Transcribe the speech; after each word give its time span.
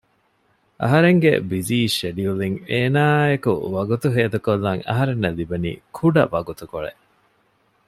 އަހަރެންގެ 0.81 1.31
ބިޒީ 1.49 1.77
ޝެޑިއުލްއިން 1.97 2.57
އޭނައާއިއެކު 2.69 3.51
ވަގުތު 3.75 4.07
ހޭދަކޮށްލަން 4.15 4.81
އަހަންނަށް 4.87 5.37
ލިބެނީ 5.39 5.71
ކުޑަ 5.97 6.23
ވަގުތުކޮޅެއް 6.33 7.01